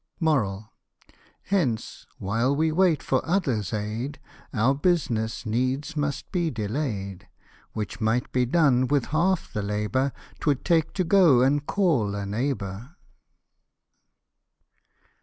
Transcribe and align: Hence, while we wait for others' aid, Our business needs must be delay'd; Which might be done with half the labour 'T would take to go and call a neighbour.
Hence, 1.43 2.07
while 2.17 2.55
we 2.55 2.71
wait 2.71 3.03
for 3.03 3.23
others' 3.23 3.71
aid, 3.71 4.19
Our 4.51 4.73
business 4.73 5.45
needs 5.45 5.95
must 5.95 6.31
be 6.31 6.49
delay'd; 6.49 7.27
Which 7.73 8.01
might 8.01 8.31
be 8.31 8.47
done 8.47 8.87
with 8.87 9.05
half 9.13 9.53
the 9.53 9.61
labour 9.61 10.11
'T 10.39 10.45
would 10.47 10.65
take 10.65 10.93
to 10.93 11.03
go 11.03 11.43
and 11.43 11.63
call 11.67 12.15
a 12.15 12.25
neighbour. 12.25 12.95